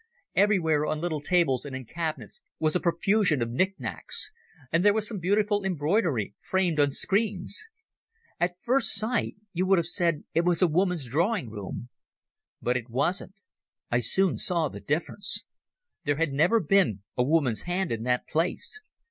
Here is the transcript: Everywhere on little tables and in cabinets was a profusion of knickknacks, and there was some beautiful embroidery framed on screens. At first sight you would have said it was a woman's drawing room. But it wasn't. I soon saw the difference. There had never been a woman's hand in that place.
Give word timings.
Everywhere 0.35 0.83
on 0.87 0.99
little 0.99 1.21
tables 1.21 1.63
and 1.63 1.75
in 1.75 1.85
cabinets 1.85 2.41
was 2.57 2.75
a 2.75 2.79
profusion 2.79 3.39
of 3.43 3.51
knickknacks, 3.51 4.31
and 4.71 4.83
there 4.83 4.95
was 4.95 5.07
some 5.07 5.19
beautiful 5.19 5.63
embroidery 5.63 6.33
framed 6.41 6.79
on 6.79 6.89
screens. 6.89 7.67
At 8.39 8.55
first 8.63 8.95
sight 8.95 9.35
you 9.53 9.67
would 9.67 9.77
have 9.77 9.85
said 9.85 10.23
it 10.33 10.43
was 10.43 10.63
a 10.63 10.67
woman's 10.67 11.05
drawing 11.05 11.51
room. 11.51 11.89
But 12.63 12.77
it 12.77 12.89
wasn't. 12.89 13.35
I 13.91 13.99
soon 13.99 14.39
saw 14.39 14.69
the 14.69 14.79
difference. 14.81 15.45
There 16.03 16.15
had 16.17 16.31
never 16.33 16.59
been 16.59 17.03
a 17.15 17.21
woman's 17.23 17.61
hand 17.69 17.91
in 17.91 18.01
that 18.05 18.25
place. 18.27 18.81